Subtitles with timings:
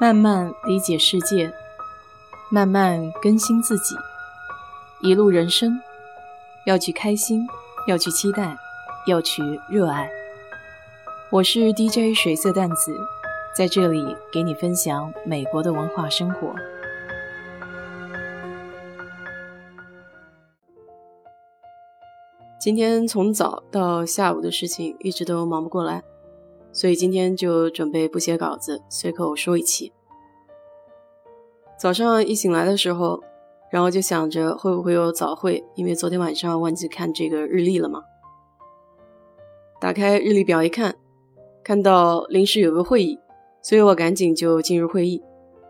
[0.00, 1.52] 慢慢理解世界，
[2.48, 3.94] 慢慢更新自己，
[5.02, 5.78] 一路人生，
[6.64, 7.46] 要去开心，
[7.86, 8.56] 要去期待，
[9.06, 10.10] 要去热爱。
[11.28, 12.98] 我是 DJ 水色淡子，
[13.54, 16.54] 在这里给你分享美国的文化生活。
[22.58, 26.02] 今天从早到下午的事情一直都忙不过来。
[26.72, 29.92] 所以今天就准备不写稿子，随口说一期。
[31.78, 33.20] 早上一醒来的时候，
[33.70, 38.02] 然后就想着会不会有早会，因为昨天晚上忘记看这个日历了嘛。
[39.80, 40.94] 打开日历表一看，
[41.64, 43.18] 看到临时有个会议，
[43.62, 45.22] 所以我赶紧就进入会议，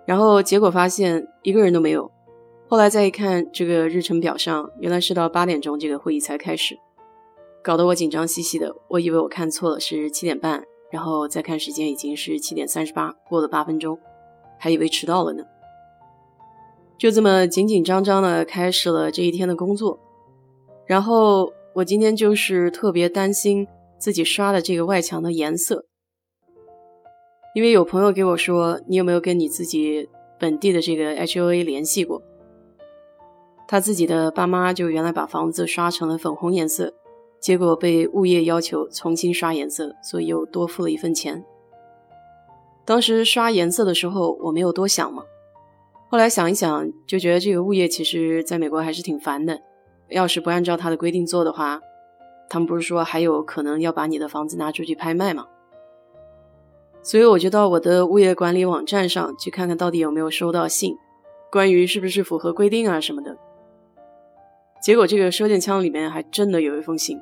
[0.05, 2.11] 然后结果发现一个人都没有。
[2.69, 6.77] 后来再一看这个日程表上，原来是到八点钟这个会议才开始，
[7.63, 10.65] 搞得我紧张兮兮的，我以为我看错了，是七点半。
[10.91, 13.99] 然后再看时间，已经是七点三十八，过了八分钟，
[14.59, 15.45] 还以为迟到了呢。
[16.99, 19.99] 就这么紧紧张张的开始了这一天的工作。
[20.87, 23.67] 然后我今天就是特别担心
[23.99, 25.87] 自己刷的这个外墙的颜色，
[27.55, 32.21] 因为有朋友给我说，你有没有跟你自己本地的这个 HOA 联系过？
[33.69, 36.93] 他自己的爸妈就原来把房子刷成了粉红颜色。
[37.41, 41.45] 结果被物业要求重新刷颜色，所以又多付了一份钱。
[42.85, 45.23] 当时刷颜色的时候，我没有多想嘛。
[46.09, 49.61] 后来想一想，就觉得这个物业其实在美国还是挺烦的。
[50.09, 51.81] 要是不按照他的规定做的话，
[52.49, 55.47] 他们不是说还有可能要把你的房子拿出去拍卖吗？
[57.03, 60.97] 所以我就到我的物业管理网站上去看看到底有没有收到信，
[61.51, 63.39] 关于是不是符合规定啊什么的。
[64.83, 67.21] 结果这个收件箱里面还真的有一封信。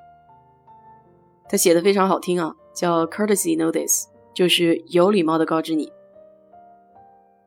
[1.49, 4.05] 他写的非常好听啊，叫 courtesy notice，
[4.35, 5.93] 就是有礼貌的告知你。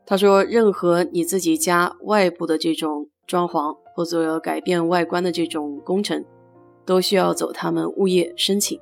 [0.06, 6.26] 他说，任何你自己家外部的这种装潢或者改变外观的这种工程，
[6.86, 8.80] 都需要走他们物业申请，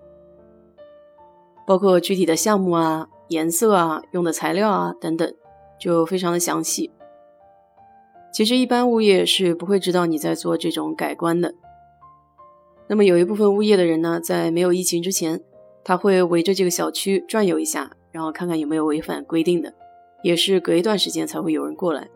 [1.67, 5.35] 包括具体的项目啊、颜色啊、用的材料啊等等，
[5.79, 6.91] 就非常的详细。
[8.31, 11.53] 其实一般物业是不会知道你在做这种改观的。
[12.89, 15.39] 那么有一部分物业的人呢，在没有疫情之前，
[15.83, 19.71] 他会围着这个小区转悠一下，然后看看有没有违反规定的，
[20.23, 22.09] 也是隔一段时间才会有人过来。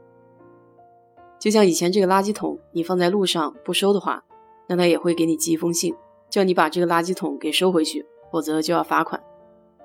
[1.40, 4.24] 就像以前这个垃圾桶，你放在路上不收的话，
[4.68, 5.94] 那他也会给你寄一封信，
[6.28, 9.22] 叫你把这个垃圾桶给收回去，否则就要罚款。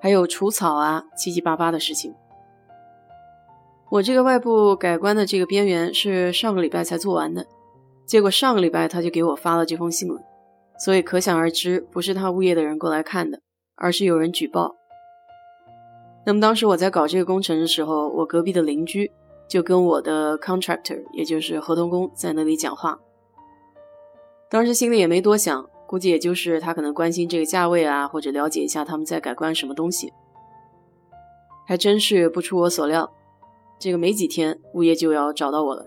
[0.01, 2.15] 还有除草啊，七七八八的事情。
[3.91, 7.47] 我这个外部改观的这个边缘是上个礼拜才做完的，
[8.07, 10.23] 结果上个礼拜他就给我发了这封信了。
[10.79, 13.41] 所以可想而知，不是他物业的人过来看的，
[13.75, 14.77] 而是有人举报。
[16.25, 19.11] 那么当时我在搞这个工程的时候，我隔壁的邻居
[19.49, 22.99] 就跟我的 contractor，也就是合同工在那里讲话。
[24.51, 30.13] 当时心里也没多想，估计也就是他可能关心这个价位啊，或者了解一下他们在改观什么东西。
[31.67, 33.11] 还真是不出我所料，
[33.79, 35.87] 这个没几天物业就要找到我了。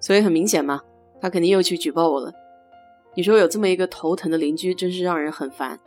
[0.00, 0.82] 所以很明显嘛，
[1.20, 2.32] 他肯定又去举报我了。
[3.14, 5.78] 你说有这么一个头疼的邻居，真是让人很烦。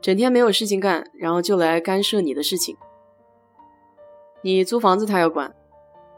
[0.00, 2.76] 整天没有事情干，然后就来干涉你的事情。
[4.42, 5.54] 你租房子他要管，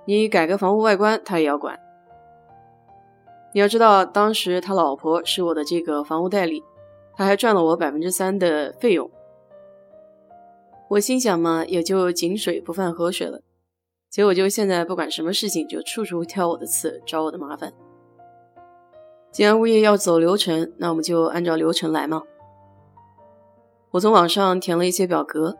[0.05, 1.78] 你改个房屋外观他也要管。
[3.55, 6.62] 你要知道，当时他老婆是我的这个房屋代理，
[7.15, 9.11] 他还赚了我百分之三的费用。
[10.91, 13.41] 我心想嘛，也就井水不犯河水了。
[14.11, 17.72] 结果就现在不管什么事情，就处处挑我的刺，找我的麻烦。
[19.37, 22.23] 既然物业要走流程，那我们就按照流程来嘛。
[23.91, 25.59] 我从网上填了一些表格，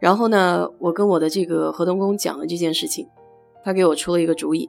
[0.00, 3.08] 然后呢，我跟我的这个合同工讲了这件事情，
[3.62, 4.68] 他给我出了一个主意，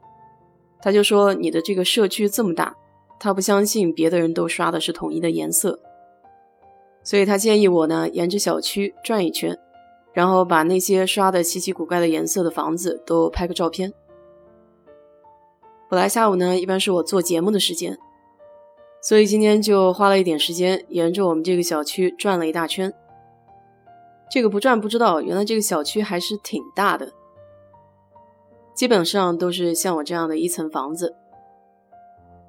[0.80, 2.76] 他就说你的这个社区这么大，
[3.18, 5.80] 他不相信别的人都刷的是统一的颜色，
[7.02, 9.58] 所以他建议我呢沿着小区转一圈，
[10.12, 13.92] 然后把那些刷的稀奇古怪的颜色的房子都拍个照片。
[15.90, 17.98] 本来下午呢，一般是我做节目的时间。
[19.06, 22.92] 所以今天就花了一点时间，沿着我们这个小区转了一大圈。
[24.28, 27.12] 这个不转不知道，原来这个小区还是挺大的，
[28.74, 31.14] 基本上都是像我这样的一层房子。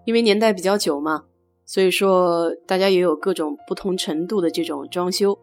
[0.03, 1.25] 因为年代比较久嘛，
[1.63, 5.37] 所以说大家也有各种不同程度的这种装修。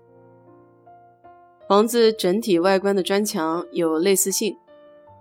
[1.68, 4.56] 房子整体外观的砖墙有类似性，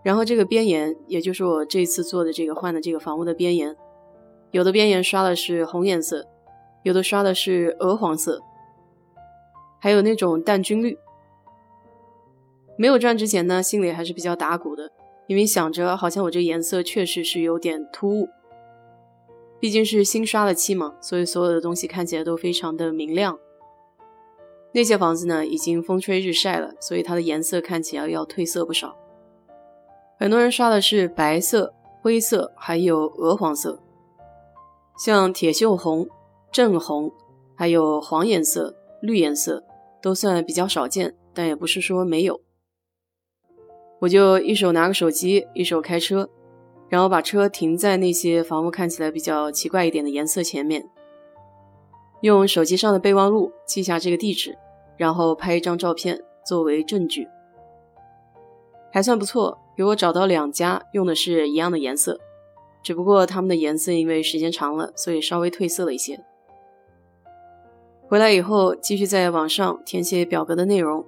[0.02, 3.78] 然后这个边沿，也就是我这次做的这个换的这个房屋的边沿。
[4.54, 6.28] 有的边沿刷的是红颜色，
[6.84, 8.40] 有的刷的是鹅黄色，
[9.82, 10.96] 还有那种淡军绿。
[12.78, 14.92] 没有转之前呢，心里还是比较打鼓的，
[15.26, 18.30] 因为想着好像我这颜色确实是有点突兀。
[19.60, 23.40] 毕竟是新刷了漆嘛，所以所有的东西看起来都非常的明亮。
[24.74, 28.96] 那些房子呢，已经风吹日晒了，所以它的颜色看起来要褪色不少。
[30.20, 33.83] 很多人刷的是白色、灰色，还有鹅黄色，
[34.98, 36.08] 像铁锈红、
[36.52, 37.12] 正红，
[37.56, 39.64] 还有黄颜色、绿颜色，
[40.02, 42.42] 都算比较少见，但也不是说没有。
[44.00, 46.30] 我就一手拿个手机，一手开车。
[46.90, 50.88] 然后把车停在那些房屋看起来比较奇怪一点的颜色前面，
[52.22, 54.56] 用手机上的备忘录记下这个地址，
[54.96, 57.28] 然后拍一张照片作为证据，
[58.92, 59.58] 还算不错。
[59.76, 62.20] 给我找到两家用的是一样的颜色，
[62.84, 66.20] 只不过他们的颜色因为时间长了，所以稍微褪色了一些。
[68.10, 71.06] 回来以后继续在网上填写表格的内容，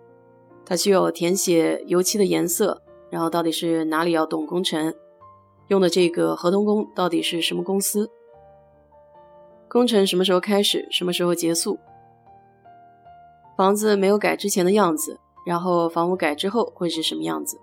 [0.65, 2.81] 它需要填写油漆的颜色，
[3.11, 4.93] 然后到底是哪里要动工程。
[5.67, 8.09] 用的这个合同工到底是什么公司？
[9.67, 10.87] 工程什么时候开始？
[10.89, 11.77] 什么时候结束？
[13.57, 17.59] 房子没有改之前的样子，然后房屋改之后会是什么样子？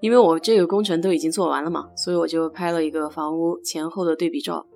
[0.00, 4.66] 因为我这个工程都已经做完了嘛，所以我就拍了一个房屋前后的对比照。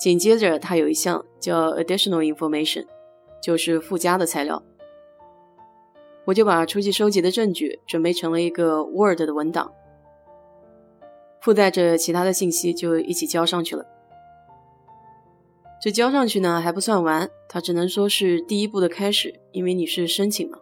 [0.00, 2.86] 紧接着，它有一项叫 Additional Information，
[3.42, 4.62] 就是附加的材料，
[6.26, 9.72] 我就把初期收集的证据准备成了一个 Word 的文档。
[11.40, 13.84] 附带着其他的信息就一起交上去了。
[15.80, 20.58] 这交上去呢还不算完，它只能说是第一步的开始，因为你是申请嘛。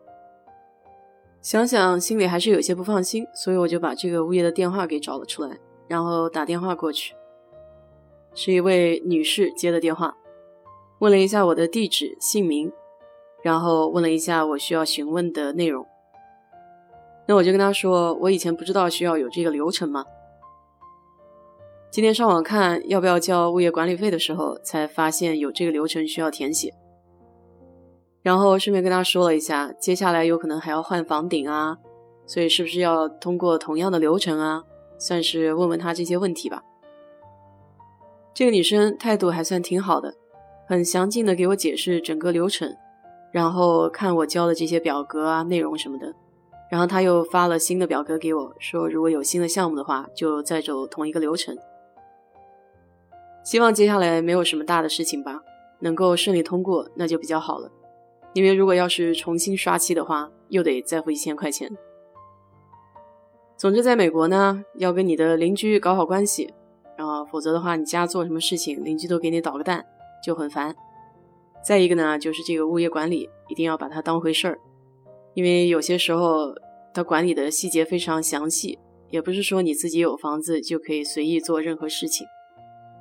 [1.42, 5.58] 想想心里还是有些不放心，所以我就把这个物业的电话给找了出来，
[5.88, 7.14] 然后打电话过去。
[8.34, 10.14] 是一位女士接的电话，
[10.98, 12.70] 问了一下我的地址、姓名，
[13.42, 15.86] 然后问了一下我需要询问的内容。
[17.26, 20.04] 那我就跟她说，我以前不知道需要有这个流程吗？
[21.90, 26.74] 今天上网看要不要交物业管理费的时候，才发现有这个流程需要填写。
[28.22, 31.78] 然后顺便跟他说了一下，接下来有可能还要换房顶啊，
[32.26, 34.64] 所以是不是要通过同样的流程啊？
[34.98, 36.62] 算是问问他这些问题吧。
[38.34, 40.14] 这个女生态度还算挺好的，
[40.68, 42.76] 很详尽的给我解释整个流程，
[43.32, 46.14] 然后看我交的这些表格啊、内容什么的。
[46.70, 51.56] 然后他又发了新的表格给我，说如果有新的项目的话，就再走同一个流程。
[53.42, 55.40] 希望接下来没有什么大的事情吧，
[55.80, 57.70] 能够顺利通过，那就比较好了。
[58.32, 61.70] 因为如果要是重新刷漆的话，又得再付一千块钱。
[63.56, 66.52] 总之，在美国呢，要跟你的邻居搞好关系，
[66.96, 69.84] 啊，否则的话，你家做什么事情，邻居都给你捣个蛋，
[70.24, 70.74] 就很烦。
[71.62, 74.58] 再一个呢，就是这个物业管理一定要把它当回事儿，
[75.34, 76.54] 因为有些时候
[76.94, 78.78] 他管理的细节非常详细，
[79.10, 82.26] 也不是说你自己有房子就可以随意做任何事情。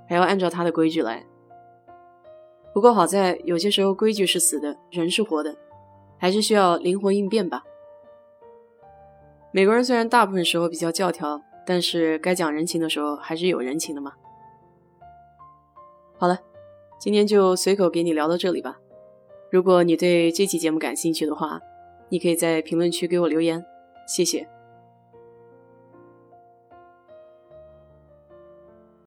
[0.09, 1.25] 还要按照他的规矩来。
[2.73, 5.55] 不过好在有些时候规矩是死的，人是活的，
[6.17, 7.63] 还是需要灵活应变吧。
[9.51, 14.13] 美国人虽然大部分时候比较教条，但是该讲人情的时候还是有人情的嘛。
[16.17, 16.39] 好了，
[16.99, 18.77] 今天就随口给你聊到这里吧。
[19.51, 21.59] 如果你对这期节目感兴趣的话，
[22.09, 23.65] 你可以在评论区给我留言，
[24.07, 24.47] 谢谢。